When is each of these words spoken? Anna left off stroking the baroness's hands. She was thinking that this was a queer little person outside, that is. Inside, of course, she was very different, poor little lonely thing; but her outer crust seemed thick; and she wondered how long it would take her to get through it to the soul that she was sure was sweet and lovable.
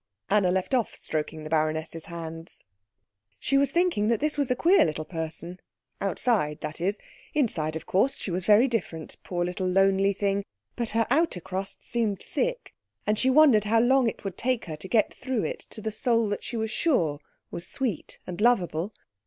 Anna 0.31 0.49
left 0.49 0.73
off 0.73 0.95
stroking 0.95 1.43
the 1.43 1.49
baroness's 1.51 2.05
hands. 2.05 2.63
She 3.37 3.55
was 3.55 3.71
thinking 3.71 4.07
that 4.07 4.19
this 4.19 4.35
was 4.35 4.49
a 4.49 4.55
queer 4.55 4.83
little 4.83 5.05
person 5.05 5.59
outside, 6.01 6.59
that 6.61 6.81
is. 6.81 6.99
Inside, 7.35 7.75
of 7.75 7.85
course, 7.85 8.17
she 8.17 8.31
was 8.31 8.43
very 8.43 8.67
different, 8.67 9.15
poor 9.21 9.45
little 9.45 9.67
lonely 9.67 10.11
thing; 10.13 10.43
but 10.75 10.89
her 10.97 11.05
outer 11.11 11.39
crust 11.39 11.83
seemed 11.83 12.19
thick; 12.19 12.73
and 13.05 13.19
she 13.19 13.29
wondered 13.29 13.65
how 13.65 13.79
long 13.79 14.07
it 14.09 14.23
would 14.23 14.39
take 14.39 14.65
her 14.65 14.75
to 14.75 14.87
get 14.87 15.13
through 15.13 15.43
it 15.43 15.59
to 15.69 15.81
the 15.81 15.91
soul 15.91 16.27
that 16.29 16.43
she 16.43 16.57
was 16.57 16.71
sure 16.71 17.19
was 17.51 17.67
sweet 17.67 18.17
and 18.25 18.41
lovable. 18.41 18.95